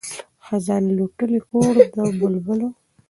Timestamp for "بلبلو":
2.19-2.69